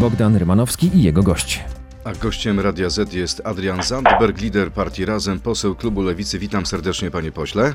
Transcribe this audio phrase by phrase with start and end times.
[0.00, 1.64] Bogdan Rymanowski i jego gość.
[2.04, 6.38] A gościem Radia Z jest Adrian Zandberg, lider partii Razem, poseł klubu Lewicy.
[6.38, 7.74] Witam serdecznie, panie pośle.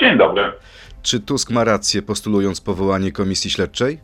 [0.00, 0.52] Dzień dobry.
[1.02, 3.98] Czy Tusk ma rację, postulując powołanie komisji śledczej?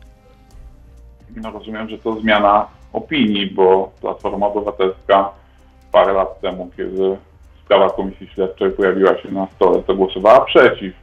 [1.35, 5.29] No rozumiem, że to zmiana opinii, bo Platforma Obywatelska
[5.91, 7.17] parę lat temu, kiedy
[7.65, 10.93] sprawa komisji śledczej pojawiła się na stole, to głosowała przeciw.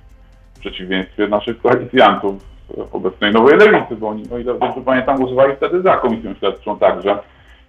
[0.54, 2.53] W przeciwieństwie naszych koalicjantów
[2.92, 7.18] obecnej nowej lewicy, bo oni, no i dobrze pamiętam, głosowali wtedy za komisją śledczą także.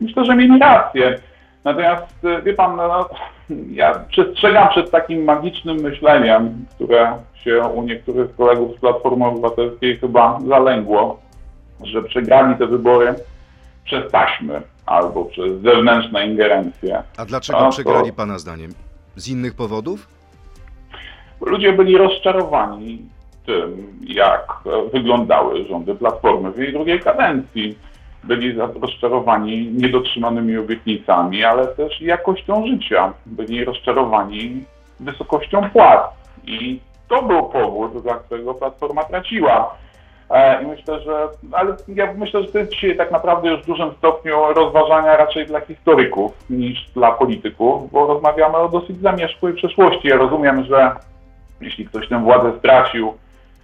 [0.01, 1.19] Myślę, że mieli rację.
[1.63, 3.09] Natomiast y, wie pan, no,
[3.71, 10.39] ja przestrzegam przed takim magicznym myśleniem, które się u niektórych kolegów z Platformy Obywatelskiej chyba
[10.47, 11.19] zalęgło,
[11.83, 13.15] że przegrali te wybory
[13.83, 17.03] przez taśmy albo przez zewnętrzne ingerencje.
[17.17, 18.71] A dlaczego to- przegrali pana zdaniem?
[19.15, 20.07] Z innych powodów?
[21.41, 23.09] Ludzie byli rozczarowani
[23.45, 24.47] tym, jak
[24.93, 27.77] wyglądały rządy Platformy w jej drugiej kadencji.
[28.23, 33.13] Byli za- rozczarowani niedotrzymanymi obietnicami, ale też jakością życia.
[33.25, 34.63] Byli rozczarowani
[34.99, 36.01] wysokością płac.
[36.45, 36.79] I
[37.09, 39.75] to był powód, dla którego Platforma traciła.
[40.29, 43.65] E, I myślę, że, ale ja myślę, że to jest dzisiaj tak naprawdę już w
[43.65, 50.07] dużym stopniu rozważania raczej dla historyków niż dla polityków, bo rozmawiamy o dosyć zamierzchłej przeszłości.
[50.07, 50.91] Ja rozumiem, że
[51.61, 53.13] jeśli ktoś tę władzę stracił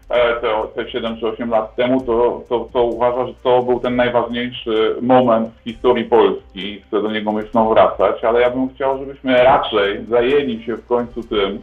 [0.07, 3.95] te, te 7 czy 8 lat temu, to, to, to uważa, że to był ten
[3.95, 8.99] najważniejszy moment w historii Polski i chce do niego myślą wracać, ale ja bym chciał,
[8.99, 11.59] żebyśmy raczej zajęli się w końcu tym,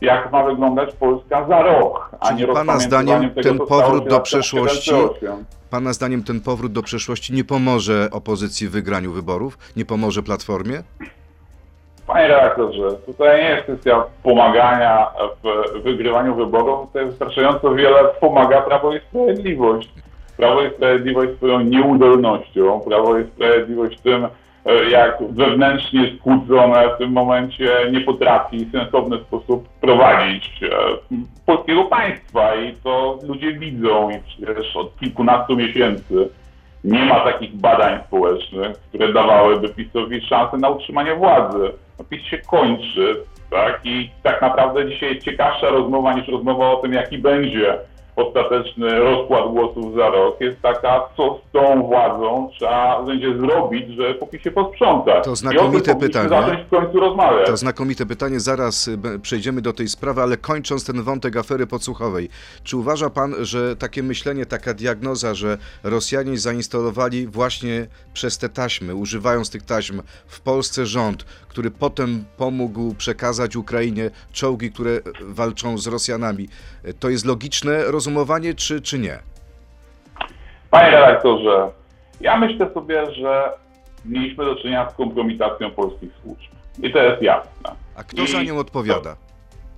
[0.00, 4.20] jak ma wyglądać Polska za rok, a Czyli nie pana zdaniem tego, ten powrót do
[4.20, 5.44] przeszłości 2008.
[5.70, 9.58] Pana zdaniem ten powrót do przeszłości nie pomoże opozycji w wygraniu wyborów?
[9.76, 10.82] Nie pomoże Platformie?
[12.06, 15.06] Panie redaktorze, tutaj nie jest kwestia pomagania
[15.42, 19.88] w wygrywaniu wyborów, tutaj wystarczająco wiele pomaga Prawo i Sprawiedliwość.
[20.36, 24.24] Prawo i Sprawiedliwość swoją nieudolnością, Prawo i Sprawiedliwość tym,
[24.66, 30.68] e, jak wewnętrznie skłócone w tym momencie nie potrafi w sensowny sposób prowadzić e,
[31.46, 36.28] polskiego państwa i to ludzie widzą i przecież od kilkunastu miesięcy
[36.84, 41.72] nie ma takich badań społecznych, które dawałyby PiSowi szansę na utrzymanie władzy.
[41.98, 43.16] No, PiS się kończy,
[43.50, 43.80] tak?
[43.84, 47.78] I tak naprawdę dzisiaj jest ciekawsza rozmowa niż rozmowa o tym, jaki będzie
[48.16, 54.14] ostateczny rozkład głosów za rok, jest taka, co z tą władzą trzeba będzie zrobić, żeby
[54.14, 55.24] po PiSie posprzątać.
[55.24, 56.64] To znakomite pytanie.
[56.66, 57.46] w końcu rozmawiać.
[57.46, 62.28] To znakomite pytanie, zaraz y, przejdziemy do tej sprawy, ale kończąc ten wątek afery podsłuchowej,
[62.64, 68.94] czy uważa pan, że takie myślenie, taka diagnoza, że Rosjanie zainstalowali właśnie przez te taśmy,
[68.94, 75.86] używając tych taśm w Polsce rząd, który potem pomógł przekazać Ukrainie czołgi, które walczą z
[75.86, 76.48] Rosjanami,
[76.84, 79.18] y, to jest logiczne rozumowanie, czy, czy nie?
[80.70, 81.70] Panie redaktorze,
[82.20, 83.52] ja myślę sobie, że
[84.04, 86.50] mieliśmy do czynienia z kompromitacją polskich służb.
[86.82, 87.70] I to jest jasne.
[87.96, 89.16] A kto za I- nią odpowiada?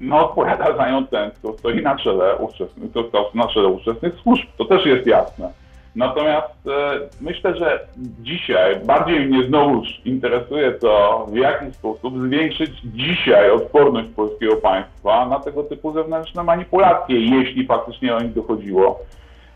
[0.00, 4.14] No odpowiada za nią ten, kto stoi na czele ówczesnych, kto stał na czele ówczesnych
[4.22, 4.44] służb.
[4.58, 5.52] To też jest jasne.
[5.96, 7.86] Natomiast e, myślę, że
[8.20, 15.40] dzisiaj bardziej mnie znowuż interesuje to, w jaki sposób zwiększyć dzisiaj odporność polskiego państwa na
[15.40, 19.00] tego typu zewnętrzne manipulacje, jeśli faktycznie o nich dochodziło.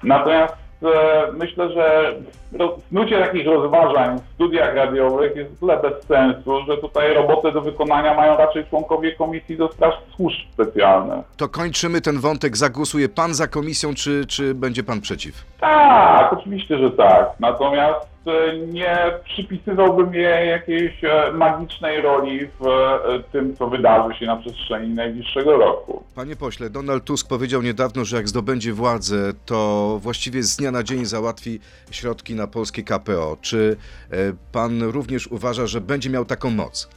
[0.03, 0.87] Natomiast e,
[1.33, 2.15] myślę, że
[2.53, 7.53] ro- snucie takich rozważań w studiach radiowych jest w tyle bez sensu, że tutaj robotę
[7.53, 11.25] do wykonania mają raczej członkowie Komisji do Spraw Służb Specjalnych.
[11.37, 12.57] To kończymy ten wątek.
[12.57, 15.45] Zagłosuje pan za komisją, czy, czy będzie pan przeciw?
[15.61, 17.27] Tak, oczywiście, że tak.
[17.41, 22.99] Natomiast e, nie przypisywałbym jej jakiejś e, magicznej roli w e,
[23.33, 26.03] tym, co wydarzy się na przestrzeni najbliższego roku.
[26.15, 30.83] Panie pośle, Donald Tusk powiedział niedawno, że jak zdobędzie władzę, to właściwie z dnia na
[30.83, 33.37] dzień załatwi środki na polskie KPO.
[33.41, 33.77] Czy
[34.11, 34.17] e,
[34.53, 36.91] pan również uważa, że będzie miał taką moc?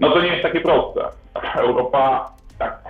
[0.00, 1.00] No to nie jest takie proste.
[1.56, 2.82] Europa tak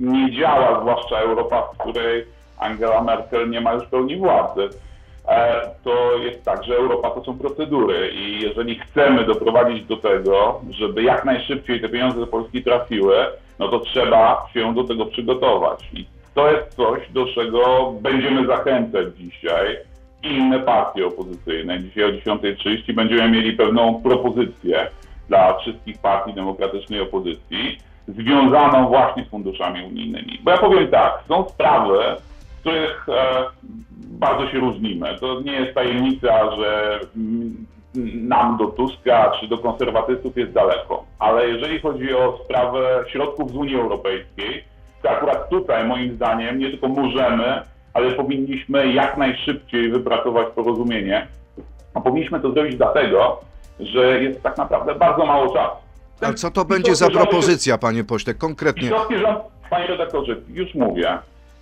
[0.00, 2.24] nie działa, zwłaszcza Europa, w której
[2.58, 4.68] Angela Merkel nie ma już pełni władzy.
[5.28, 10.60] E, To jest tak, że Europa to są procedury i jeżeli chcemy doprowadzić do tego,
[10.70, 13.16] żeby jak najszybciej te pieniądze do Polski trafiły,
[13.58, 15.88] no to trzeba się do tego przygotować.
[15.92, 19.76] I to jest coś, do czego będziemy zachęcać dzisiaj
[20.66, 21.80] partie opozycyjne.
[21.80, 24.90] Dzisiaj o 10.30 będziemy mieli pewną propozycję
[25.28, 27.78] dla wszystkich partii demokratycznej opozycji,
[28.08, 30.40] związaną właśnie z funduszami unijnymi.
[30.42, 31.98] Bo ja powiem tak, są sprawy,
[32.56, 33.44] w których e,
[33.94, 35.18] bardzo się różnimy.
[35.20, 37.00] To nie jest tajemnica, że
[38.14, 41.04] nam do Tuska czy do konserwatystów jest daleko.
[41.18, 44.64] Ale jeżeli chodzi o sprawę środków z Unii Europejskiej,
[45.02, 47.62] to akurat tutaj moim zdaniem nie tylko możemy,
[47.94, 51.26] ale powinniśmy jak najszybciej wypracować porozumienie.
[51.94, 53.40] A powinniśmy to zrobić dlatego,
[53.80, 55.76] że jest tak naprawdę bardzo mało czasu.
[56.20, 58.82] A co to będzie za propozycja, panie pośle, konkretnie?
[58.82, 59.38] Pisowski rząd,
[59.70, 61.18] panie redaktorze, już mówię.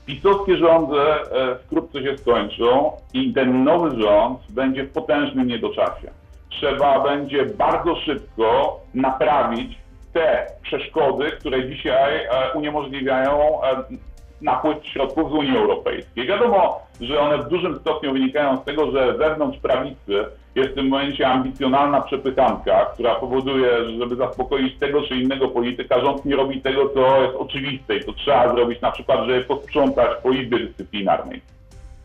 [0.07, 6.11] Pisowskie rządy e, wkrótce się skończą i ten nowy rząd będzie w potężnym niedoczasie.
[6.51, 9.79] Trzeba będzie bardzo szybko naprawić
[10.13, 13.85] te przeszkody, które dzisiaj e, uniemożliwiają e,
[14.41, 16.27] napływ środków z Unii Europejskiej.
[16.27, 20.25] Wiadomo, że one w dużym stopniu wynikają z tego, że wewnątrz prawicy
[20.55, 26.01] jest w tym momencie ambicjonalna przepychanka, która powoduje, że żeby zaspokoić tego czy innego polityka,
[26.01, 30.09] rząd nie robi tego, co jest oczywiste i to trzeba zrobić na przykład, żeby posprzątać
[30.23, 31.41] po Izbie Dyscyplinarnej.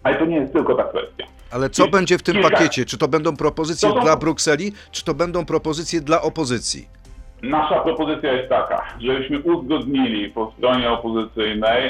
[0.03, 1.25] Ale to nie jest tylko ta kwestia.
[1.51, 2.85] Ale co będzie w tym kilka- pakiecie?
[2.85, 6.87] Czy to będą propozycje To są- dla Brukseli, czy to będą propozycje dla opozycji?
[7.43, 11.89] Nasza propozycja jest taka, żebyśmy uzgodnili po stronie opozycyjnej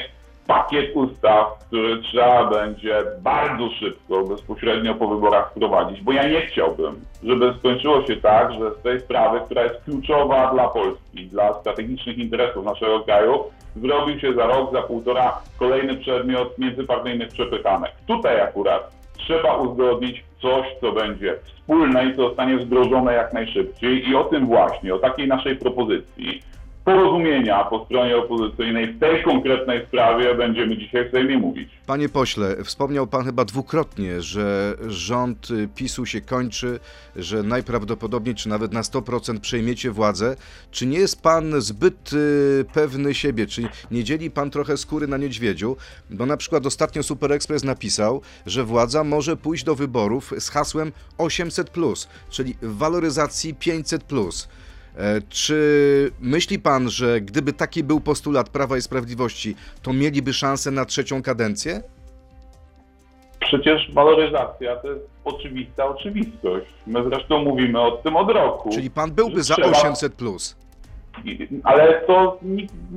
[0.51, 6.95] pakiet ustaw, który trzeba będzie bardzo szybko, bezpośrednio po wyborach wprowadzić, bo ja nie chciałbym,
[7.23, 12.17] żeby skończyło się tak, że z tej sprawy, która jest kluczowa dla Polski, dla strategicznych
[12.17, 13.43] interesów naszego kraju,
[13.75, 17.91] zrobił się za rok, za półtora kolejny przedmiot międzypartyjnych przepychanek.
[18.07, 24.15] Tutaj akurat trzeba uzgodnić coś, co będzie wspólne i co zostanie wdrożone jak najszybciej i
[24.15, 26.41] o tym właśnie, o takiej naszej propozycji
[26.85, 31.69] porozumienia po stronie opozycyjnej w tej konkretnej sprawie będziemy dzisiaj w Sejmie mówić.
[31.85, 36.79] Panie pośle, wspomniał pan chyba dwukrotnie, że rząd y, PiSu się kończy,
[37.15, 40.35] że najprawdopodobniej, czy nawet na 100% przejmiecie władzę.
[40.71, 43.47] Czy nie jest pan zbyt y, pewny siebie?
[43.47, 43.61] Czy
[43.91, 45.77] nie dzieli pan trochę skóry na niedźwiedziu?
[46.09, 50.91] Bo na przykład ostatnio Super Express napisał, że władza może pójść do wyborów z hasłem
[51.17, 54.47] 800+, czyli waloryzacji 500+.
[54.97, 60.71] E, Czy myśli pan, że gdyby taki był postulat Prawa i Sprawiedliwości, to mieliby szansę
[60.71, 61.81] na trzecią kadencję?
[63.39, 66.65] Przecież waloryzacja to jest oczywista oczywistość.
[66.87, 68.69] My zresztą mówimy o tym od roku.
[68.73, 70.55] Czyli pan byłby za Trzeba- 800 plus.
[71.63, 72.37] Ale to,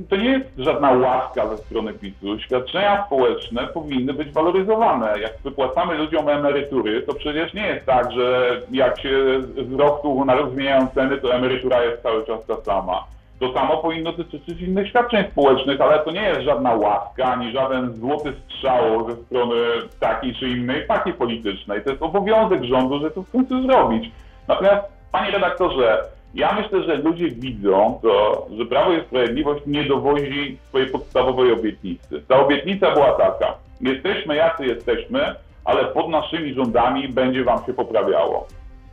[0.09, 2.39] to nie jest żadna łaska ze strony PiSu.
[2.39, 5.19] Świadczenia społeczne powinny być waloryzowane.
[5.19, 10.35] Jak wypłacamy ludziom emerytury, to przecież nie jest tak, że jak się z roku na
[10.35, 13.03] rok zmieniają ceny, to emerytura jest cały czas ta sama.
[13.39, 17.93] To samo powinno dotyczyć innych świadczeń społecznych, ale to nie jest żadna łaska, ani żaden
[17.93, 19.55] złoty strzał ze strony
[19.99, 21.83] takiej czy innej partii politycznej.
[21.83, 24.11] To jest obowiązek rządu, żeby to w końcu zrobić.
[24.47, 26.03] Natomiast, panie redaktorze,
[26.35, 32.21] ja myślę, że ludzie widzą to, że Prawo i Sprawiedliwość nie dowozi swojej podstawowej obietnicy.
[32.27, 33.53] Ta obietnica była taka.
[33.81, 35.35] Jesteśmy jacy jesteśmy,
[35.65, 38.47] ale pod naszymi rządami będzie wam się poprawiało.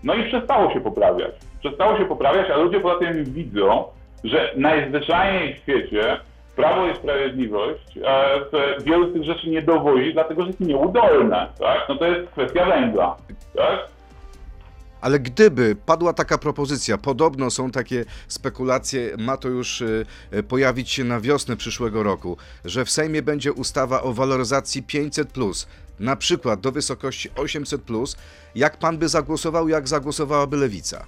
[0.05, 1.31] No i przestało się poprawiać.
[1.61, 3.85] Przestało się poprawiać, a ludzie poza tym widzą,
[4.25, 6.17] że najzwyczajniej w świecie
[6.57, 8.41] Prawo i Sprawiedliwość e,
[8.85, 11.47] wielu z tych rzeczy nie dowozi, dlatego że jest nieudolne.
[11.59, 11.87] Tak?
[11.89, 13.17] No to jest kwestia węgla.
[13.57, 13.89] Tak?
[15.03, 20.91] Ale gdyby padła taka propozycja, podobno są takie spekulacje, ma to już y, y, pojawić
[20.91, 25.69] się na wiosnę przyszłego roku, że w Sejmie będzie ustawa o waloryzacji 500, plus,
[26.01, 28.17] na przykład do wysokości 800, plus,
[28.55, 31.05] jak pan by zagłosował, jak zagłosowałaby lewica?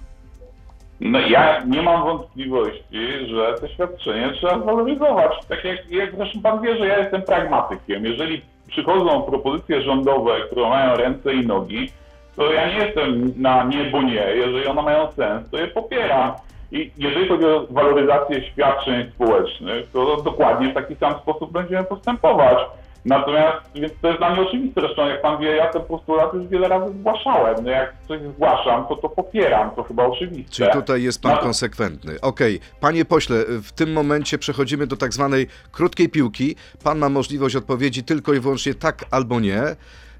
[0.99, 5.31] No ja nie mam wątpliwości, że te świadczenie trzeba zwaloryzować.
[5.47, 8.05] Tak jak, jak zresztą pan wie, że ja jestem pragmatykiem.
[8.05, 11.91] Jeżeli przychodzą propozycje rządowe, które mają ręce i nogi,
[12.35, 14.13] to ja nie jestem na nie, bo nie.
[14.35, 16.31] Jeżeli one mają sens, to je popieram.
[16.71, 22.57] I jeżeli chodzi o waloryzację świadczeń społecznych, to dokładnie w taki sam sposób będziemy postępować.
[23.05, 24.81] Natomiast, więc to jest dla mnie oczywiste.
[24.81, 27.55] Zresztą, jak pan wie, ja ten postulat już wiele razy zgłaszałem.
[27.63, 29.71] No jak coś zgłaszam, to to popieram.
[29.75, 30.51] To chyba oczywiste.
[30.55, 31.37] Czyli tutaj jest pan No.
[31.37, 32.21] konsekwentny.
[32.21, 36.55] Okej, panie pośle, w tym momencie przechodzimy do tak zwanej krótkiej piłki.
[36.83, 39.61] Pan ma możliwość odpowiedzi tylko i wyłącznie tak albo nie.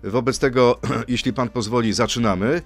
[0.04, 2.62] Wobec tego, jeśli pan pozwoli, zaczynamy.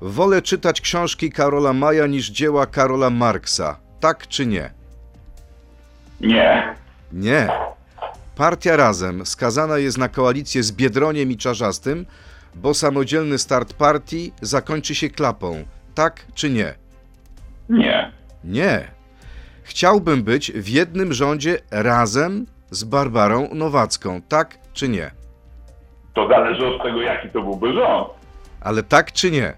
[0.00, 3.80] Wolę czytać książki Karola Maja niż dzieła Karola Marksa.
[4.00, 4.70] Tak czy nie?
[6.20, 6.74] Nie.
[7.12, 7.48] Nie.
[8.36, 12.06] Partia Razem skazana jest na koalicję z Biedroniem i Czarzastym,
[12.54, 15.64] bo samodzielny start partii zakończy się klapą.
[15.94, 16.74] Tak czy nie?
[17.68, 18.12] Nie.
[18.44, 18.88] Nie.
[19.62, 24.22] Chciałbym być w jednym rządzie razem z Barbarą Nowacką.
[24.22, 25.10] Tak czy nie?
[26.14, 28.08] To zależy od tego, jaki to byłby rząd.
[28.60, 29.52] Ale tak czy nie?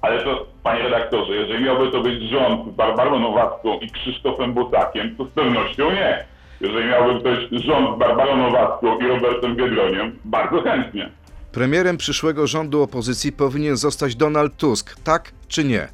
[0.00, 5.16] Ale to, panie redaktorze, jeżeli miałby to być rząd z Barbarą Nowacką i Krzysztofem Bosakiem,
[5.16, 6.24] to z pewnością nie.
[6.60, 11.10] Jeżeli miałby być rząd z Barbarą Nowacką i Robertem Biedroniem, bardzo chętnie.
[11.52, 14.96] Premierem przyszłego rządu opozycji powinien zostać Donald Tusk.
[15.04, 15.88] Tak czy nie?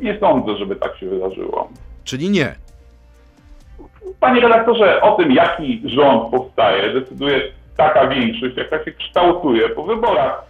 [0.00, 1.70] Nie sądzę, żeby tak się wydarzyło.
[2.04, 2.54] Czyli nie.
[4.20, 10.42] Panie redaktorze, o tym, jaki rząd powstaje, decyduje taka większość, jaka się kształtuje po wyborach.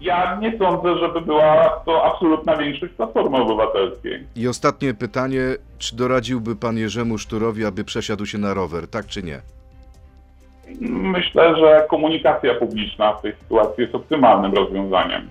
[0.00, 4.26] Ja nie sądzę, żeby była to absolutna większość Platformy Obywatelskiej.
[4.36, 5.40] I ostatnie pytanie,
[5.78, 9.40] czy doradziłby pan Jerzemu Szturowi, aby przesiadł się na rower, tak czy nie?
[10.90, 15.28] Myślę, że komunikacja publiczna w tej sytuacji jest optymalnym rozwiązaniem.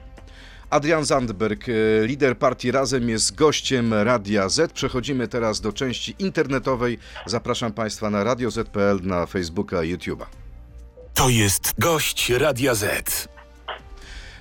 [0.69, 1.73] Adrian Zandberg, e,
[2.07, 4.71] lider partii Razem, jest gościem Radia Z.
[4.73, 6.97] Przechodzimy teraz do części internetowej.
[7.25, 10.40] Zapraszam Państwa na Radio Z.pl, na Facebooka i YouTube'a.
[11.13, 13.27] To jest gość Radia Z.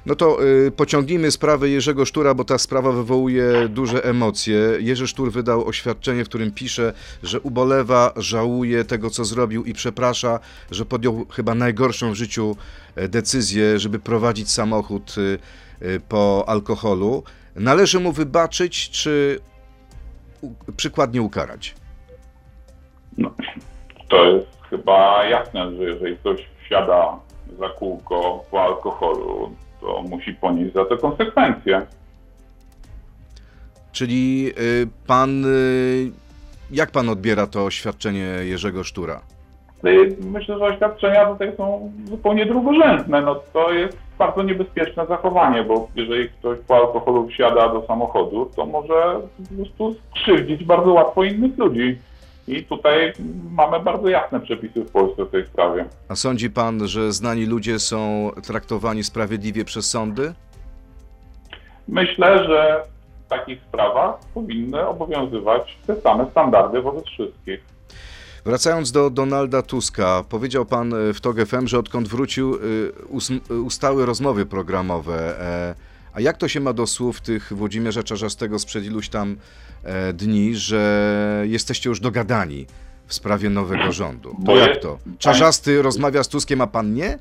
[0.06, 4.56] No to y, pociągnijmy sprawę Jerzego Sztura, bo ta sprawa wywołuje duże emocje.
[4.78, 10.40] Jerzy Sztur wydał oświadczenie, w którym pisze, że ubolewa, żałuje tego, co zrobił i przeprasza,
[10.70, 12.56] że podjął chyba najgorszą w życiu
[12.96, 15.38] e, decyzję, żeby prowadzić samochód y,
[15.86, 17.22] y, po alkoholu.
[17.56, 19.40] Należy mu wybaczyć, czy
[20.40, 21.74] u, przykładnie ukarać?
[23.18, 23.34] No,
[24.08, 27.18] to jest chyba jasne, że jeżeli ktoś wsiada
[27.58, 29.50] za kółko po alkoholu,
[29.80, 31.86] to musi ponieść za to konsekwencje.
[33.92, 36.10] Czyli y, pan, y,
[36.70, 39.20] jak pan odbiera to oświadczenie Jerzego Sztura?
[39.84, 43.20] I Myślę, że oświadczenia tutaj są zupełnie drugorzędne.
[43.20, 48.66] No, to jest bardzo niebezpieczne zachowanie, bo jeżeli ktoś po alkoholu wsiada do samochodu, to
[48.66, 51.98] może po prostu skrzywdzić bardzo łatwo innych ludzi.
[52.50, 53.12] I tutaj
[53.52, 55.84] mamy bardzo jasne przepisy w Polsce w tej sprawie.
[56.08, 60.32] A sądzi pan, że znani ludzie są traktowani sprawiedliwie przez sądy?
[61.88, 62.82] Myślę, że
[63.26, 67.60] w takich sprawach powinny obowiązywać te same standardy wobec wszystkich.
[68.44, 72.58] Wracając do Donalda Tuska, powiedział pan y, w TOG FM, że odkąd wrócił,
[73.08, 75.34] us- y, ustały rozmowy programowe.
[76.14, 79.36] A jak to się ma do słów tych Włodzimierza Czarzastego sprzed iluś tam
[79.84, 82.66] e, dni, że jesteście już dogadani
[83.06, 84.30] w sprawie nowego rządu?
[84.30, 84.98] To Bo jak jest- to?
[85.18, 87.18] Czarzasty rozmawia z Tuskiem, a pan nie?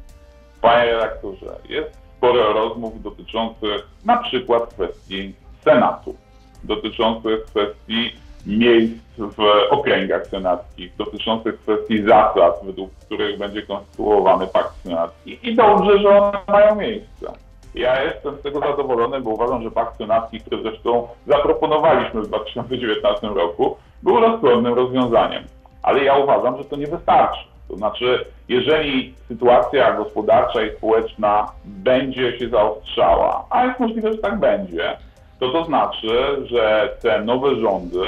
[0.61, 6.15] Panie redaktorze, jest sporo rozmów dotyczących na przykład kwestii Senatu,
[6.63, 8.11] dotyczących kwestii
[8.45, 15.39] miejsc w okręgach senackich, dotyczących kwestii zasad, według których będzie konstruowany pakt senacki.
[15.43, 17.33] I dobrze, że one mają miejsce.
[17.75, 23.27] Ja jestem z tego zadowolony, bo uważam, że pakt senacki, który zresztą zaproponowaliśmy w 2019
[23.27, 25.43] roku, był rozsądnym rozwiązaniem.
[25.83, 27.39] Ale ja uważam, że to nie wystarczy.
[27.67, 34.39] To znaczy, jeżeli sytuacja gospodarcza i społeczna będzie się zaostrzała, a jest możliwe, że tak
[34.39, 34.97] będzie,
[35.39, 38.05] to to znaczy, że te nowe rządy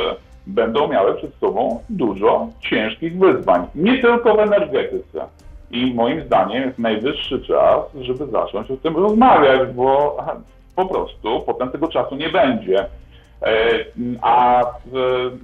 [0.47, 3.67] będą miały przed sobą dużo ciężkich wyzwań.
[3.75, 5.25] Nie tylko w energetyce.
[5.71, 10.17] I moim zdaniem jest najwyższy czas, żeby zacząć o tym rozmawiać, bo
[10.75, 12.85] po prostu potem tego czasu nie będzie.
[13.41, 13.85] E,
[14.21, 14.65] A e,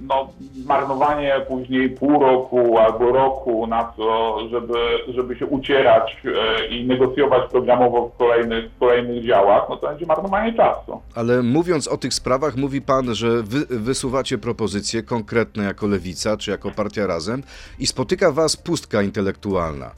[0.08, 0.28] no,
[0.66, 4.74] marnowanie później pół roku albo roku na to, żeby,
[5.08, 10.52] żeby się ucierać e, i negocjować programowo w kolejnych, kolejnych działach, no to będzie marnowanie
[10.52, 11.00] czasu.
[11.14, 16.50] Ale mówiąc o tych sprawach, mówi pan, że wy, wysuwacie propozycje konkretne jako lewica czy
[16.50, 17.42] jako partia razem
[17.78, 19.90] i spotyka was pustka intelektualna.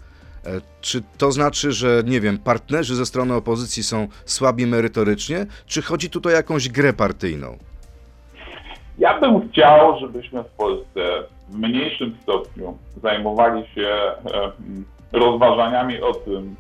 [0.46, 5.82] E, Czy to znaczy, że nie wiem, partnerzy ze strony opozycji są słabi merytorycznie, czy
[5.82, 7.58] chodzi tutaj o jakąś grę partyjną?
[8.98, 11.00] Ja bym chciał, żebyśmy w Polsce
[11.48, 13.88] w mniejszym stopniu zajmowali się
[15.12, 16.56] rozważaniami o tym,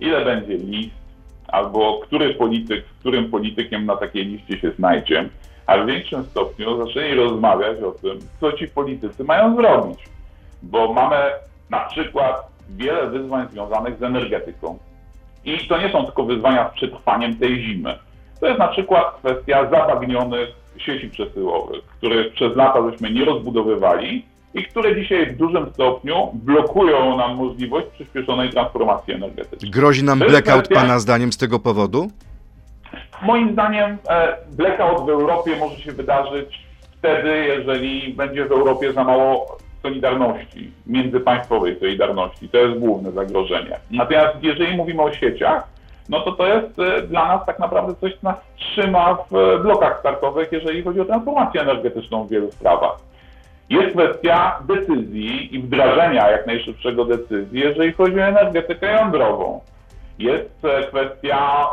[0.00, 0.94] ile będzie list,
[1.48, 5.28] albo który polityk, z którym politykiem na takiej liście się znajdzie,
[5.66, 9.98] a w większym stopniu zaczęli rozmawiać o tym, co ci politycy mają zrobić.
[10.62, 11.16] Bo mamy
[11.70, 14.78] na przykład wiele wyzwań związanych z energetyką.
[15.44, 17.98] I to nie są tylko wyzwania z przetrwaniem tej zimy.
[18.40, 24.64] To jest na przykład kwestia zabagnionych sieci przesyłowych, których przez lata żeśmy nie rozbudowywali i
[24.64, 29.70] które dzisiaj w dużym stopniu blokują nam możliwość przyspieszonej transformacji energetycznej.
[29.70, 32.10] Grozi nam blackout kwestia- pana zdaniem z tego powodu?
[33.22, 36.64] Moim zdaniem e, blackout w Europie może się wydarzyć
[36.98, 42.48] wtedy, jeżeli będzie w Europie za mało solidarności, międzypaństwowej solidarności.
[42.48, 43.76] To jest główne zagrożenie.
[43.90, 45.68] Natomiast jeżeli mówimy o sieciach,
[46.08, 49.58] no to to jest e, dla nas tak naprawdę coś, co nas trzyma w e,
[49.58, 52.98] blokach startowych, jeżeli chodzi o transformację energetyczną w wielu sprawach.
[53.70, 59.60] Jest kwestia decyzji i wdrażania jak najszybszego decyzji, jeżeli chodzi o energetykę jądrową.
[60.18, 61.66] Jest e, kwestia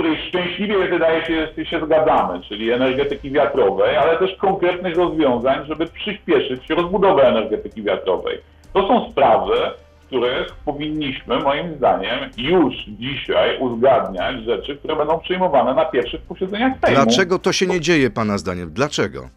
[0.00, 6.70] której szczęśliwie wydaje się, się zgadzamy, czyli energetyki wiatrowej, ale też konkretnych rozwiązań, żeby przyspieszyć
[6.70, 8.38] rozbudowę energetyki wiatrowej.
[8.72, 9.54] To są sprawy,
[10.00, 16.72] w których powinniśmy, moim zdaniem, już dzisiaj uzgadniać rzeczy, które będą przyjmowane na pierwszych posiedzeniach
[16.84, 17.02] Sejmu.
[17.02, 18.70] Dlaczego to się nie dzieje pana zdaniem?
[18.72, 19.28] Dlaczego?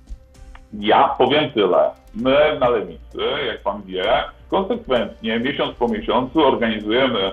[0.80, 1.90] Ja powiem tyle.
[2.16, 7.32] My na lewicy, jak pan wie, konsekwentnie, miesiąc po miesiącu organizujemy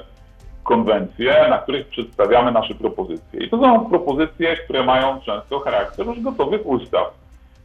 [0.71, 3.41] konwencje, na których przedstawiamy nasze propozycje.
[3.45, 7.07] I to są propozycje, które mają często charakter już gotowych ustaw.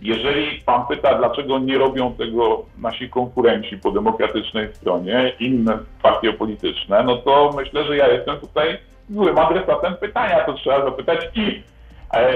[0.01, 7.03] Jeżeli pan pyta, dlaczego nie robią tego nasi konkurenci po demokratycznej stronie, inne partie polityczne,
[7.03, 8.77] no to myślę, że ja jestem tutaj
[9.09, 10.45] złym adresatem pytania.
[10.45, 11.63] To trzeba zapytać ich,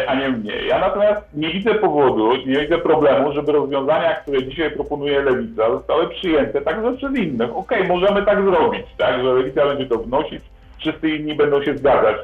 [0.07, 0.51] a nie mnie.
[0.67, 6.07] Ja natomiast nie widzę powodu, nie widzę problemu, żeby rozwiązania, które dzisiaj proponuje Lewica, zostały
[6.07, 7.57] przyjęte także przez innych.
[7.57, 10.43] Okej, okay, możemy tak zrobić, tak, że Lewica będzie to wnosić,
[10.79, 12.15] wszyscy inni będą się zgadzać.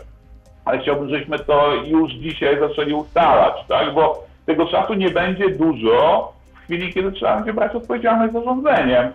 [0.65, 6.33] Ale chciałbym, żebyśmy to już dzisiaj zaczęli ustalać, tak, bo tego czasu nie będzie dużo
[6.55, 9.11] w chwili, kiedy trzeba będzie brać odpowiedzialność za rządzeniem.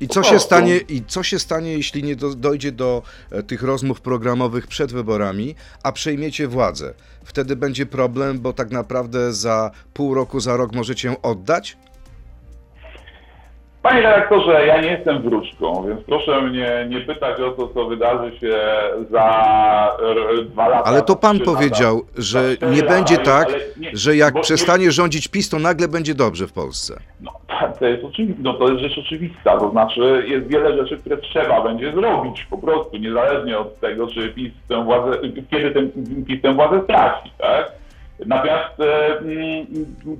[0.00, 3.62] I co, się stanie, I co się stanie, jeśli nie do, dojdzie do e, tych
[3.62, 6.94] rozmów programowych przed wyborami, a przejmiecie władzę?
[7.24, 11.76] Wtedy będzie problem, bo tak naprawdę za pół roku, za rok możecie ją oddać?
[13.82, 18.38] Panie redaktorze, ja nie jestem wróżką, więc proszę mnie nie pytać o to, co wydarzy
[18.38, 18.58] się
[19.10, 19.26] za
[20.44, 20.84] dwa lata.
[20.84, 24.92] Ale to pan powiedział, lata, że nie lata, będzie tak, nie, że jak przestanie nie...
[24.92, 27.00] rządzić PiS, to nagle będzie dobrze w Polsce.
[27.20, 27.30] No,
[27.78, 31.62] to jest, oczywi- no, to jest rzecz oczywista, to znaczy jest wiele rzeczy, które trzeba
[31.62, 35.18] będzie zrobić po prostu, niezależnie od tego, czy PiS tę władzę,
[35.50, 35.90] kiedy ten
[36.26, 37.72] PiS tę władzę straci, tak?
[38.26, 39.66] Natomiast e, mm,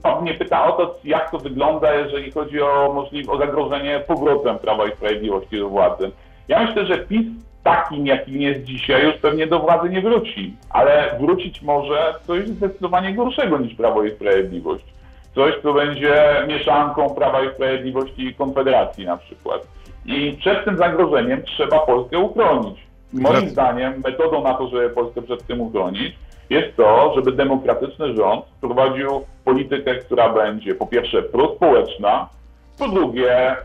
[0.03, 4.59] pan mnie pyta o to, jak to wygląda, jeżeli chodzi o możliwe o zagrożenie powrotem
[4.59, 6.11] Prawa i Sprawiedliwości do władzy.
[6.49, 7.27] Ja myślę, że PiS
[7.63, 13.15] takim, jakim jest dzisiaj, już pewnie do władzy nie wróci, ale wrócić może coś zdecydowanie
[13.15, 14.85] gorszego niż Prawo i Sprawiedliwość.
[15.35, 19.67] Coś, co będzie mieszanką Prawa i Sprawiedliwości i Konfederacji na przykład.
[20.07, 22.92] I przed tym zagrożeniem trzeba Polskę uchronić.
[23.13, 26.17] Moim zdaniem metodą na to, żeby Polskę przed tym uchronić,
[26.51, 32.29] jest to, żeby demokratyczny rząd prowadził politykę, która będzie po pierwsze prospołeczna,
[32.79, 33.57] po drugie e,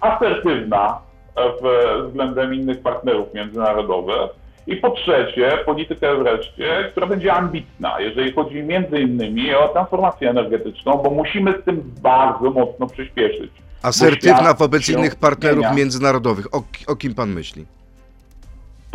[0.00, 0.98] asertywna
[1.36, 4.30] e, względem innych partnerów międzynarodowych
[4.66, 11.00] i po trzecie politykę wreszcie, która będzie ambitna, jeżeli chodzi między innymi o transformację energetyczną,
[11.04, 13.50] bo musimy z tym bardzo mocno przyspieszyć.
[13.82, 15.74] Asertywna wobec innych partnerów zmienia.
[15.74, 16.54] międzynarodowych.
[16.54, 17.66] O, o kim pan myśli?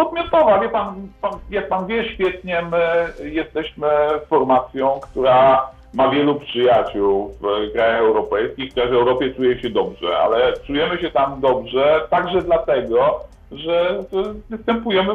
[0.04, 0.60] Podmiotowa.
[0.60, 3.88] Wie pan, pan, jak pan wie świetnie, my jesteśmy
[4.28, 10.54] formacją, która ma wielu przyjaciół w krajach europejskich, która w Europie czuje się dobrze, ale
[10.54, 13.20] czujemy się tam dobrze także dlatego,
[13.52, 14.04] że
[14.50, 15.14] występujemy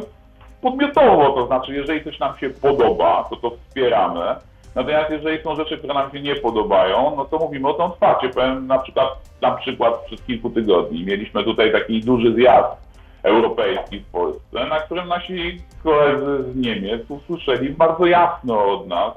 [0.63, 4.21] podmiotowo, to znaczy jeżeli coś nam się podoba, to to wspieramy.
[4.75, 8.29] Natomiast jeżeli są rzeczy, które nam się nie podobają, no to mówimy o tym otwarcie.
[8.29, 9.09] Powiem na przykład,
[9.43, 12.86] na przykład przed kilku tygodni mieliśmy tutaj taki duży zjazd
[13.27, 19.13] europejski w Polsce, na którym nasi koledzy z Niemiec usłyszeli bardzo jasno od nas,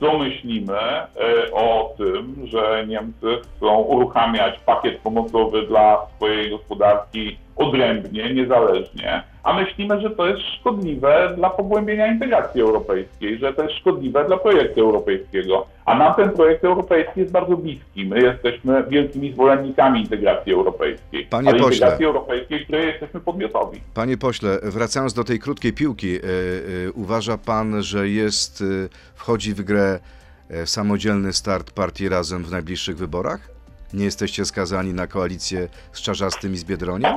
[0.00, 1.08] co myślimy e,
[1.52, 10.00] o tym, że Niemcy chcą uruchamiać pakiet pomocowy dla swojej gospodarki odrębnie, niezależnie, a myślimy,
[10.00, 15.66] że to jest szkodliwe dla pogłębienia integracji europejskiej, że to jest szkodliwe dla projektu europejskiego.
[15.84, 18.06] A nam ten projekt europejski jest bardzo bliski.
[18.06, 21.26] My jesteśmy wielkimi zwolennikami integracji europejskiej.
[21.26, 23.80] Panie ale pośle, integracji europejskiej, której jesteśmy podmiotowi.
[23.94, 26.20] Panie pośle, wracając do tej krótkiej piłki, yy,
[26.84, 29.98] yy, uważa pan, że jest, yy, wchodzi w grę
[30.64, 33.48] samodzielny start partii Razem w najbliższych wyborach?
[33.94, 37.12] Nie jesteście skazani na koalicję z Czarzastym i z Biedroniem?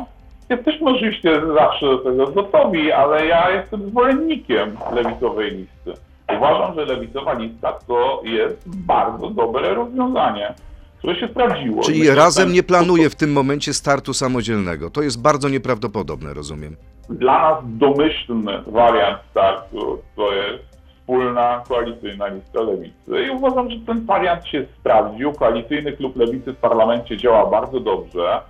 [0.57, 6.01] Jesteśmy oczywiście zawsze do tego gotowi, ale ja jestem zwolennikiem lewicowej listy.
[6.37, 10.53] Uważam, że lewicowa lista to jest bardzo dobre rozwiązanie,
[10.97, 11.83] które się sprawdziło.
[11.83, 14.89] Czyli Myślę, razem nie planuje w tym momencie startu samodzielnego.
[14.89, 16.75] To jest bardzo nieprawdopodobne, rozumiem.
[17.09, 24.05] Dla nas domyślny wariant startu to jest wspólna koalicyjna lista lewicy i uważam, że ten
[24.05, 25.33] wariant się sprawdził.
[25.33, 28.41] Koalicyjny klub lewicy w parlamencie działa bardzo dobrze.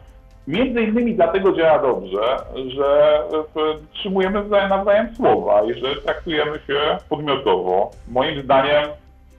[0.47, 3.19] Między innymi dlatego działa dobrze, że
[3.93, 7.91] trzymujemy wzajem nawzajem słowa i że traktujemy się podmiotowo.
[8.07, 8.83] Moim zdaniem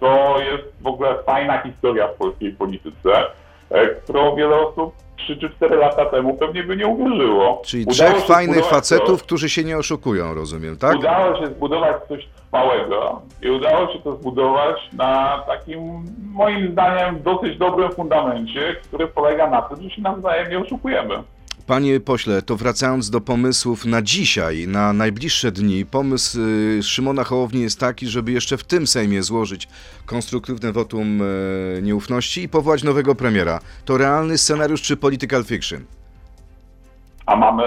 [0.01, 3.27] to jest w ogóle fajna historia w polskiej polityce, e,
[4.03, 7.62] którą wiele osób 3 czy 4 lata temu pewnie by nie uwierzyło.
[7.64, 10.96] Czyli udało trzech fajnych facetów, to, którzy się nie oszukują, rozumiem, tak?
[10.98, 17.59] Udało się zbudować coś małego i udało się to zbudować na takim, moim zdaniem, dosyć
[17.59, 21.22] dobrym fundamencie, który polega na tym, że się nawzajem nie oszukujemy.
[21.66, 26.38] Panie pośle, to wracając do pomysłów na dzisiaj, na najbliższe dni, pomysł
[26.79, 29.68] y, Szymona Hołowni jest taki, żeby jeszcze w tym Sejmie złożyć
[30.07, 33.61] konstruktywne wotum y, nieufności i powołać nowego premiera.
[33.85, 35.85] To realny scenariusz czy political fiction?
[37.27, 37.62] A mamy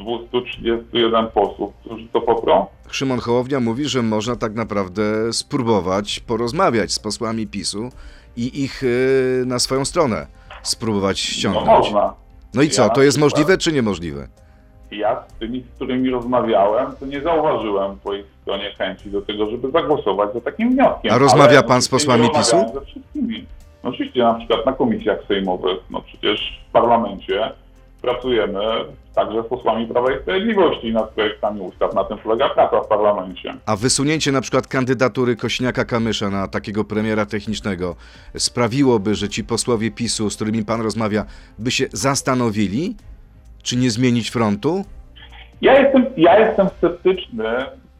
[0.00, 2.66] 231 posłów, którzy to poprą?
[2.90, 7.90] Szymon Hołownia mówi, że można tak naprawdę spróbować porozmawiać z posłami PiSu
[8.36, 10.26] i ich y, na swoją stronę
[10.62, 11.66] spróbować No ściągnąć.
[11.66, 12.21] można.
[12.54, 14.28] No i co, to jest możliwe czy niemożliwe?
[14.90, 19.50] Ja z tymi, z którymi rozmawiałem, to nie zauważyłem po ich stronie chęci do tego,
[19.50, 21.14] żeby zagłosować za takim wnioskiem.
[21.14, 22.80] A rozmawia Ale pan z posłami nie rozmawiałem PiSu?
[22.80, 23.46] Ze wszystkimi.
[23.84, 27.52] No oczywiście, na przykład na komisjach sejmowych, no przecież w parlamencie
[28.02, 28.60] pracujemy
[29.14, 31.94] także z posłami Prawa i Sprawiedliwości nad projektami ustaw.
[31.94, 33.54] Na tym polega praca w parlamencie.
[33.66, 37.96] A wysunięcie na przykład kandydatury Kośniaka-Kamysza na takiego premiera technicznego
[38.36, 41.24] sprawiłoby, że ci posłowie PiSu, z którymi pan rozmawia,
[41.58, 42.96] by się zastanowili,
[43.62, 44.84] czy nie zmienić frontu?
[45.60, 47.44] Ja jestem, ja jestem sceptyczny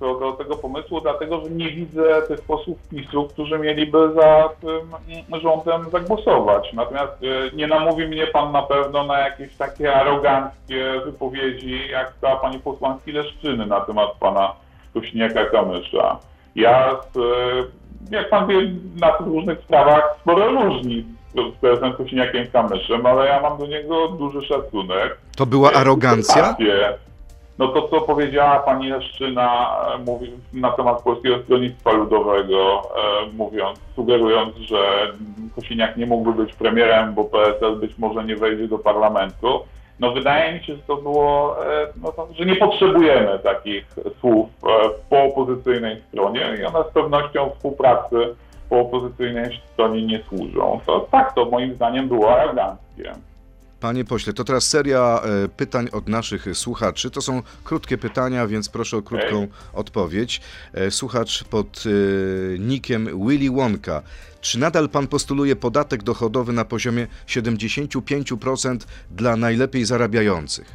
[0.03, 5.41] co do tego pomysłu, dlatego że nie widzę tych posłów PiSu, którzy mieliby za tym
[5.41, 6.73] rządem zagłosować.
[6.73, 12.37] Natomiast e, nie namówi mnie pan na pewno na jakieś takie aroganckie wypowiedzi, jak ta
[12.37, 14.53] pani posłanki Leszczyny na temat pana
[14.95, 16.17] Kośniaka-Kamysza.
[16.57, 18.57] Ja, z, e, jak pan wie,
[19.01, 24.09] na tych różnych sprawach sporo różnic z prezesem Kośniakiem Kamyszem, ale ja mam do niego
[24.09, 25.19] duży szacunek.
[25.37, 26.43] To była arogancja?
[26.43, 26.99] Rację.
[27.59, 33.79] No to, co powiedziała pani Leszczyna e, mówi, na temat Polskiego Stronnictwa Ludowego, e, mówiąc,
[33.97, 35.13] sugerując, że
[35.57, 39.61] Kosiniak nie mógłby być premierem, bo PSL być może nie wejdzie do parlamentu.
[40.01, 43.87] No wydaje mi się, że to było, e, no to, że nie potrzebujemy takich
[44.21, 44.69] słów e,
[45.11, 48.35] po opozycyjnej stronie i one z pewnością współpracy
[48.71, 50.81] po opozycyjnej stronie nie służą.
[50.87, 53.13] To tak, to moim zdaniem było aroganckie.
[53.83, 57.11] Panie pośle, to teraz seria e, pytań od naszych słuchaczy.
[57.11, 60.41] To są krótkie pytania, więc proszę o krótką odpowiedź.
[60.75, 64.03] E, Słuchacz pod e, nikiem Willy Wonka.
[64.41, 68.77] Czy nadal pan postuluje podatek dochodowy na poziomie 75%
[69.11, 70.67] dla najlepiej zarabiających?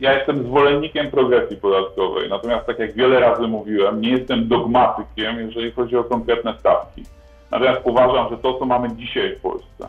[0.00, 5.72] Ja jestem zwolennikiem progresji podatkowej, natomiast tak jak wiele razy mówiłem, nie jestem dogmatykiem, jeżeli
[5.72, 7.02] chodzi o konkretne stawki.
[7.50, 9.88] Natomiast uważam, że to, co mamy dzisiaj w Polsce,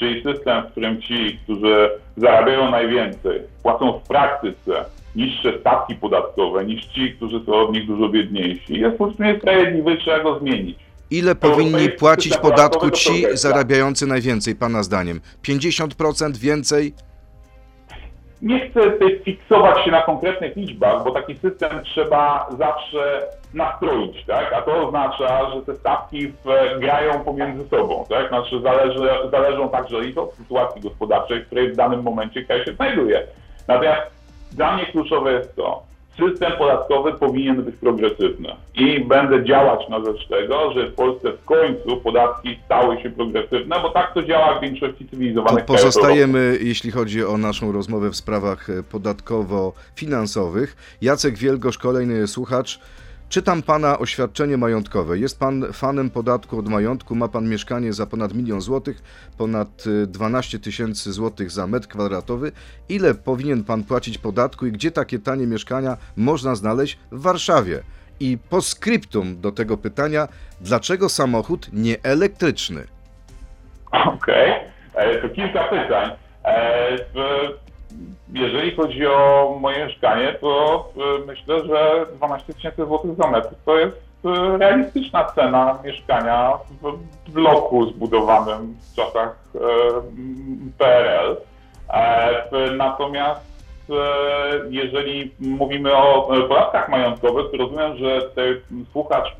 [0.00, 4.84] czyli system, w którym ci, którzy zarabiają najwięcej, płacą w praktyce
[5.16, 9.96] niższe stawki podatkowe niż ci, którzy są od nich dużo biedniejsi, jest po prostu niesprawiedliwy,
[9.96, 10.78] trzeba go zmienić.
[11.10, 15.20] Ile Europejski powinni płacić podatku to ci zarabiający najwięcej, pana zdaniem?
[15.48, 16.92] 50% więcej?
[18.42, 24.52] Nie chcę tutaj fiksować się na konkretnych liczbach, bo taki system trzeba zawsze nastroić, tak?
[24.52, 26.32] A to oznacza, że te stawki
[26.78, 28.28] grają pomiędzy sobą, tak?
[28.28, 32.72] Znaczy zależy, zależą także i od sytuacji gospodarczej, w której w danym momencie kraj się
[32.72, 33.26] znajduje.
[33.68, 34.02] Natomiast
[34.52, 35.82] dla mnie kluczowe jest to,
[36.16, 41.44] system podatkowy powinien być progresywny i będę działać na rzecz tego, że w Polsce w
[41.44, 46.90] końcu podatki stały się progresywne, bo tak to działa w większości cywilizowanych krajów pozostajemy, jeśli
[46.90, 50.76] chodzi o naszą rozmowę w sprawach podatkowo-finansowych.
[51.02, 52.80] Jacek Wielgosz, kolejny słuchacz.
[53.30, 55.18] Czytam pana oświadczenie majątkowe.
[55.18, 59.02] Jest pan fanem podatku od majątku, ma pan mieszkanie za ponad milion złotych,
[59.38, 62.52] ponad e, 12 tysięcy złotych za metr kwadratowy.
[62.88, 67.82] Ile powinien pan płacić podatku i gdzie takie tanie mieszkania można znaleźć w Warszawie?
[68.20, 70.28] I po skryptum do tego pytania,
[70.60, 72.86] dlaczego samochód nie elektryczny?
[73.92, 74.52] Okej,
[74.94, 76.10] E, to kilka pytań.
[78.32, 83.78] Jeżeli chodzi o moje mieszkanie, to e, myślę, że 12 tysięcy złotych za metr to
[83.78, 89.58] jest e, realistyczna cena mieszkania w bloku zbudowanym w czasach e,
[90.78, 91.36] PRL.
[92.76, 93.50] Natomiast
[94.70, 99.36] jeżeli mówimy o podatkach majątkowych, to rozumiem, że ten słuchacz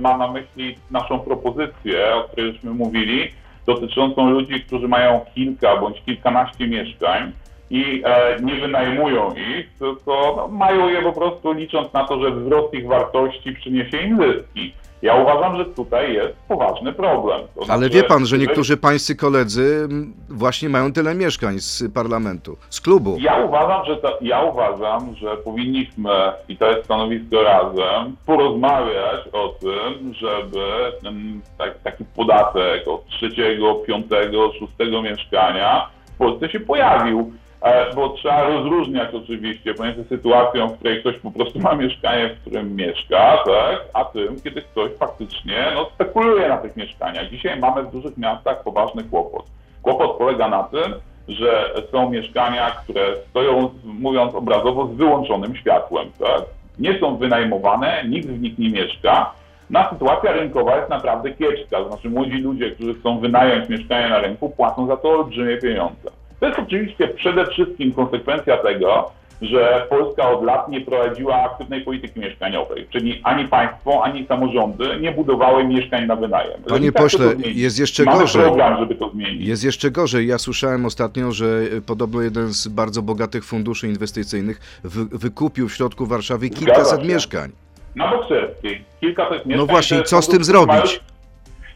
[0.00, 3.32] ma na myśli naszą propozycję, o której żeśmy mówili,
[3.66, 7.32] dotyczącą ludzi, którzy mają kilka bądź kilkanaście mieszkań
[7.72, 12.30] i e, nie wynajmują ich, tylko no, mają je po prostu licząc na to, że
[12.30, 14.72] wzrost ich wartości przyniesie im zyski.
[15.02, 17.40] Ja uważam, że tutaj jest poważny problem.
[17.54, 21.84] To Ale znaczy, wie pan, że niektórzy pańscy koledzy mm, właśnie mają tyle mieszkań z
[21.94, 23.16] parlamentu, z klubu.
[23.20, 26.10] Ja uważam, że to, ja uważam, że powinniśmy,
[26.48, 30.64] i to jest stanowisko razem, porozmawiać o tym, żeby
[31.02, 37.32] ten, tak, taki podatek od trzeciego, piątego, szóstego mieszkania w Polsce się pojawił.
[37.62, 42.40] E, Bo trzeba rozróżniać oczywiście pomiędzy sytuacją, w której ktoś po prostu ma mieszkanie, w
[42.40, 47.28] którym mieszka, tak, a tym, kiedy ktoś faktycznie no, spekuluje na tych mieszkaniach.
[47.28, 49.46] Dzisiaj mamy w dużych miastach poważny kłopot.
[49.82, 50.94] Kłopot polega na tym,
[51.28, 56.10] że są mieszkania, które stoją, mówiąc obrazowo, z wyłączonym światłem.
[56.18, 56.42] Tak?
[56.78, 59.32] Nie są wynajmowane, nikt w nich nie mieszka.
[59.70, 61.76] Na sytuacja rynkowa jest naprawdę kiepska.
[61.76, 66.10] To znaczy młodzi ludzie, którzy chcą wynająć mieszkanie na rynku, płacą za to olbrzymie pieniądze.
[66.42, 69.10] To jest oczywiście przede wszystkim konsekwencja tego,
[69.42, 75.12] że Polska od lat nie prowadziła aktywnej polityki mieszkaniowej, czyli ani państwo, ani samorządy nie
[75.12, 76.62] budowały mieszkań na wynajem.
[76.68, 78.42] Panie chce pośle, jest jeszcze Mamy gorzej.
[78.42, 79.48] program, żeby to zmienić.
[79.48, 80.26] Jest jeszcze gorzej.
[80.26, 81.46] Ja słyszałem ostatnio, że
[81.86, 87.50] podobno jeden z bardzo bogatych funduszy inwestycyjnych wy, wykupił w środku Warszawy kilkaset mieszkań.
[87.96, 88.84] Na Bokserskiej.
[89.00, 89.66] Kilka tych mieszkań...
[89.66, 91.00] właśnie, te co z tym zrobić?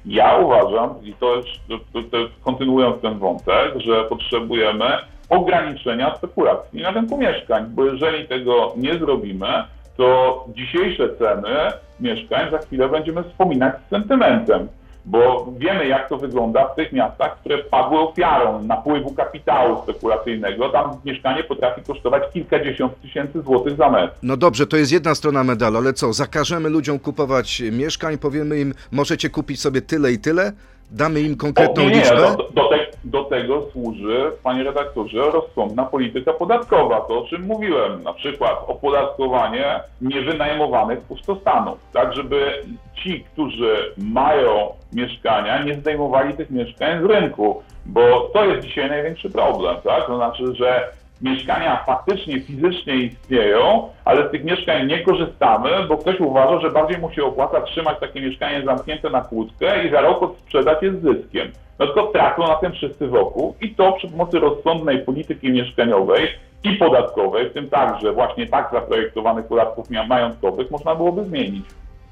[0.07, 1.49] Ja uważam, i to jest,
[1.93, 4.85] to, to jest kontynuując ten wątek, że potrzebujemy
[5.29, 9.47] ograniczenia spekulacji na rynku mieszkań, bo jeżeli tego nie zrobimy,
[9.97, 11.57] to dzisiejsze ceny
[12.01, 14.69] mieszkań za chwilę będziemy wspominać z sentymentem,
[15.07, 20.69] bo wiemy jak to wygląda w tych miastach, które padły ofiarą napływu kapitału spekulacyjnego.
[20.69, 24.15] Tam mieszkanie potrafi kosztować kilkadziesiąt tysięcy złotych za metr.
[24.23, 26.13] No dobrze, to jest jedna strona medalu, ale co?
[26.13, 30.53] Zakażemy ludziom kupować mieszkań, powiemy im, możecie kupić sobie tyle i tyle?
[30.91, 32.17] Damy im konkretną O, nie, nie, liczbę?
[32.17, 37.01] Do, do, te, do tego służy, panie redaktorze, rozsądna polityka podatkowa.
[37.01, 42.63] To, o czym mówiłem, na przykład opodatkowanie niewynajmowanych pustostanów, tak żeby
[43.03, 49.31] ci, którzy mają mieszkania, nie zdejmowali tych mieszkań z rynku, bo to jest dzisiaj największy
[49.31, 50.07] problem, tak?
[50.07, 50.89] To znaczy, że
[51.23, 56.99] mieszkania faktycznie, fizycznie istnieją, ale z tych mieszkań nie korzystamy, bo ktoś uważa, że bardziej
[56.99, 61.03] mu się opłaca trzymać takie mieszkanie zamknięte na kłódkę i za rok odsprzedać je z
[61.03, 61.53] zyskiem.
[61.79, 66.29] No tylko tracą na tym wszyscy wokół i to przy pomocy rozsądnej polityki mieszkaniowej
[66.65, 71.65] i podatkowej, w tym także właśnie tak zaprojektowanych podatków majątkowych, można byłoby zmienić.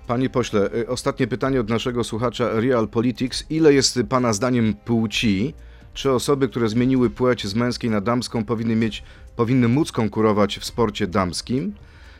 [0.07, 3.51] Panie pośle, y, ostatnie pytanie od naszego słuchacza Real Politics.
[3.51, 5.55] Ile jest y, pana zdaniem płci?
[5.95, 9.03] Czy osoby, które zmieniły płeć z męskiej na damską powinny mieć,
[9.37, 11.75] powinny móc konkurować w sporcie damskim?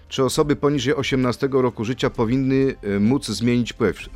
[0.09, 3.73] Czy osoby poniżej 18 roku życia powinny y, móc zmienić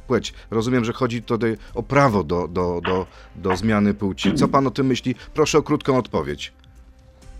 [0.07, 0.35] płeć?
[0.51, 4.35] Rozumiem, że chodzi tutaj o prawo do, do, do, do zmiany płci.
[4.35, 5.15] Co pan o tym myśli?
[5.35, 6.53] Proszę o krótką odpowiedź.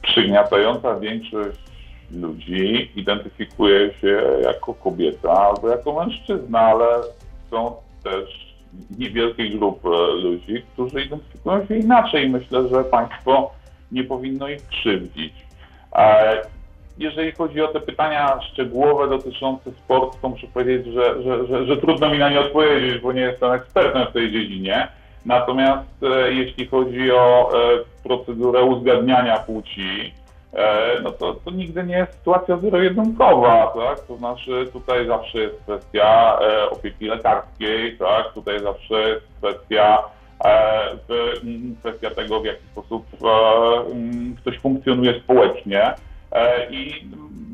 [0.03, 1.59] przygniatająca większość
[2.11, 6.87] ludzi identyfikuje się jako kobieta albo jako mężczyzna, ale
[7.51, 8.48] są też
[8.99, 9.89] niewielkie grupy
[10.23, 12.29] ludzi, którzy identyfikują się inaczej.
[12.29, 13.51] Myślę, że państwo
[13.93, 15.35] nie powinno ich krzywdzić.
[15.95, 16.43] E,
[16.99, 21.77] Jeżeli chodzi o te pytania szczegółowe dotyczące sportu, to muszę powiedzieć, że, że, że, że
[21.77, 24.89] trudno mi na nie odpowiedzieć, bo nie jestem ekspertem w tej dziedzinie.
[25.27, 30.18] Natomiast e, jeśli chodzi o e, procedurę uzgadniania płci, e,
[31.03, 34.01] no to, to nigdy nie jest sytuacja zero-jedynkowa, tak?
[34.01, 38.33] To znaczy tutaj zawsze jest kwestia e, opieki lekarskiej, tak?
[38.33, 40.05] Tutaj zawsze jest kwestia,
[40.45, 45.95] e, w, m, kwestia tego, w jaki sposób e, m, ktoś funkcjonuje społecznie.
[46.33, 47.09] E, I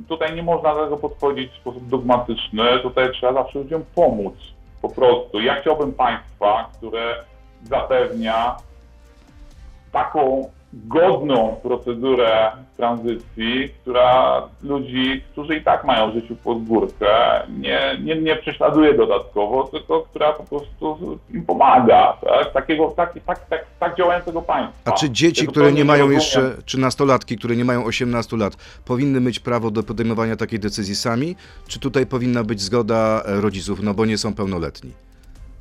[0.08, 4.34] tutaj nie można tego podchodzić w sposób dogmatyczny, tutaj trzeba zawsze ludziom pomóc.
[4.82, 5.40] Po prostu.
[5.40, 7.14] Ja chciałbym państwa, które
[7.62, 8.56] zapewnia
[9.92, 10.50] taką
[10.86, 17.06] godną procedurę tranzycji, która ludzi, którzy i tak mają w życiu pod górkę,
[17.58, 22.16] nie, nie, nie prześladuje dodatkowo, tylko która po prostu im pomaga.
[22.20, 24.92] Tak, Takiego, tak, tak, tak, tak działającego państwa.
[24.92, 26.20] A czy dzieci, Ja które nie mają rozumiem.
[26.20, 30.94] jeszcze, czy nastolatki, które nie mają 18 lat, powinny mieć prawo do podejmowania takiej decyzji
[30.94, 31.36] sami?
[31.68, 34.90] Czy tutaj powinna być zgoda rodziców, no bo nie są pełnoletni?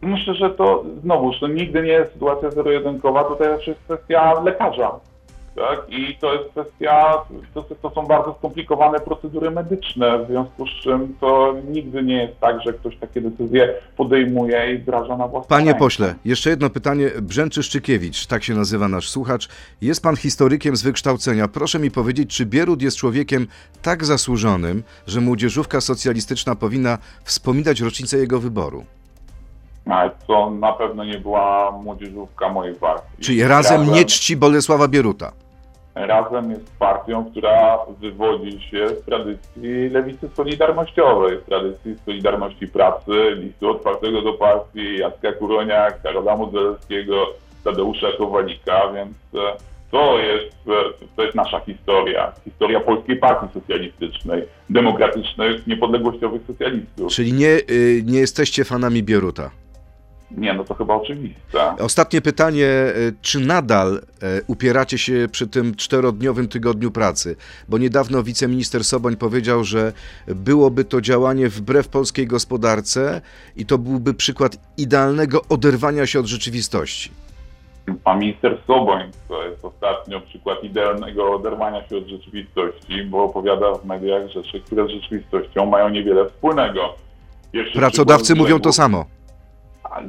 [0.03, 4.91] Myślę, że to znowuż, to nigdy nie jest sytuacja zero-jedynkowa, tutaj zawsze jest kwestia lekarza.
[5.55, 5.79] Tak?
[5.89, 7.13] I to jest kwestia,
[7.53, 12.39] to, to są bardzo skomplikowane procedury medyczne, w związku z czym to nigdy nie jest
[12.39, 15.79] tak, że ktoś takie decyzje podejmuje i wdraża na własną Panie rękę.
[15.79, 17.09] pośle, jeszcze jedno pytanie.
[17.21, 19.49] Brzęczy Szczykiewicz, tak się nazywa nasz słuchacz.
[19.81, 21.47] Jest pan historykiem z wykształcenia.
[21.47, 23.47] Proszę mi powiedzieć, czy Bierut jest człowiekiem
[23.81, 28.85] tak zasłużonym, że młodzieżówka socjalistyczna powinna wspominać rocznicę jego wyboru?
[30.27, 33.21] To na pewno nie była młodzieżówka mojej partii.
[33.21, 35.31] Czyli razem nie czci Bolesława Bieruta.
[35.95, 43.69] Razem jest partią, która wywodzi się z tradycji lewicy solidarnościowej, z tradycji Solidarności Pracy, listu
[43.69, 47.27] otwartego do partii, Jacka Kuronia, Karola Modzelskiego,
[47.63, 49.57] Tadeusza Kowalika, więc e,
[49.91, 52.31] to jest, e, to jest nasza historia.
[52.43, 57.11] Historia Polskiej Partii Socjalistycznej, demokratycznych, niepodległościowych socjalistów.
[57.11, 59.51] Czyli nie, y, nie jesteście fanami Bieruta.
[60.37, 61.75] Nie, no to chyba oczywiste.
[61.79, 67.35] Ostatnie pytanie, e, czy nadal e, upieracie się przy tym czterodniowym tygodniu pracy?
[67.69, 69.93] Bo niedawno wiceminister Soboń powiedział, że
[70.27, 73.21] byłoby to działanie wbrew polskiej gospodarce
[73.55, 77.11] i to byłby przykład idealnego oderwania się od rzeczywistości.
[78.03, 83.85] Pan minister Soboń to jest ostatnio przykład idealnego oderwania się od rzeczywistości, bo opowiada w
[83.85, 86.95] mediach rzeczy, które z rzeczywistością mają niewiele wspólnego.
[87.51, 89.05] Pierwszy Pracodawcy mówią to samo.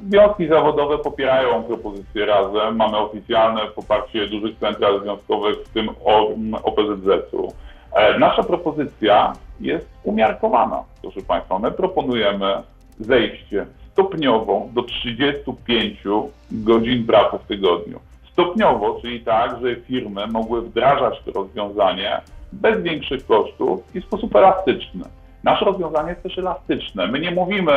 [0.09, 2.77] Związki zawodowe popierają propozycję razem.
[2.77, 5.91] Mamy oficjalne poparcie dużych central związkowych, w tym
[6.63, 7.53] OPZZ-u.
[7.95, 11.59] E, Nasza propozycja jest umiarkowana, proszę Państwa.
[11.59, 12.63] My proponujemy
[13.01, 16.03] zejście stopniowo do 35
[16.51, 18.01] godzin pracy w tygodniu.
[18.33, 22.21] Stopniowo, czyli tak, że firmy mogły wdrażać to rozwiązanie
[22.53, 25.05] bez większych kosztów i w sposób elastyczny.
[25.45, 27.07] Nasze rozwiązanie jest też elastyczne.
[27.07, 27.73] My nie mówimy,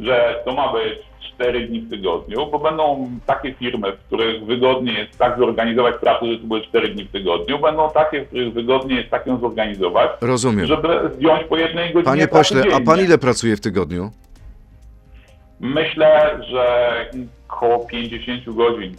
[0.00, 0.98] że to ma być
[1.34, 6.26] 4 dni w tygodniu, bo będą takie firmy, w których wygodnie jest tak zorganizować pracę,
[6.32, 7.58] że to były 4 dni w tygodniu.
[7.58, 10.66] Będą takie, w których wygodnie jest tak ją zorganizować, Rozumiem.
[10.66, 14.10] żeby zdjąć po jednej godzinie Panie pośle, a pan ile pracuje w tygodniu?
[15.60, 16.94] Myślę, że
[17.48, 18.96] około 50 godzin.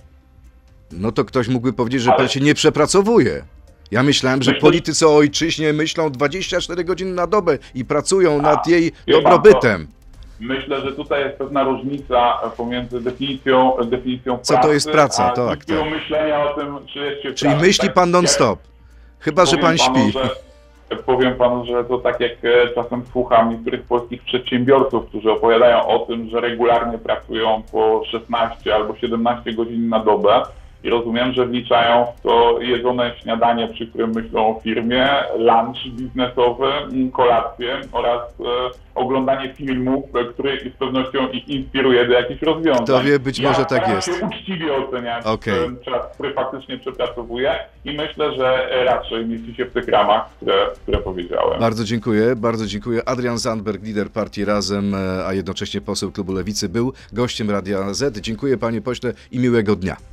[0.91, 3.43] No to ktoś mógłby powiedzieć, że Ale- pan się nie przepracowuje.
[3.93, 8.67] Ja myślałem, że Myślę- politycy o ojczyźnie myślą 24 godziny na dobę i pracują nad
[8.67, 9.87] jej wie pan dobrobytem.
[10.39, 15.25] Myślę, że tutaj jest pewna różnica pomiędzy definicją, definicją Co to pracy, jest praca?
[15.25, 15.93] a Tak, definicją tak.
[16.01, 17.67] myślenia o tym, czy jest się Czyli pracy.
[17.67, 18.59] myśli Tak, pan non-stop.
[19.19, 20.19] Chyba, że pan powiem panu, śpi.
[20.89, 25.87] Że, powiem panu, że to tak jak e, czasem słucham niektórych polskich przedsiębiorców, którzy opowiadają
[25.87, 30.41] o tym, że regularnie pracują po 16 albo 17 godzin na dobę
[30.83, 36.67] i rozumiem, że wliczają w to jedzone śniadanie, przy którym myślą o firmie, lunch biznesowy,
[36.67, 38.43] m, kolację oraz e,
[38.95, 42.83] oglądanie filmu, e, który z pewnością ich inspiruje do jakichś rozwiązań.
[42.83, 44.07] Kto wie, być ja może tak jest.
[44.07, 45.53] się uczciwie oceniać Okej.
[45.53, 50.53] ten czas, który faktycznie przepracowuję i myślę, że raczej mieści się w tych ramach, które,
[50.81, 51.59] które powiedziałem.
[51.59, 53.01] Bardzo dziękuję, bardzo dziękuję.
[53.09, 58.19] Adrian Zandberg, lider partii Razem, e, a jednocześnie poseł klubu Lewicy, był gościem Radia Z.
[58.19, 60.12] Dziękuję panie pośle i miłego dnia.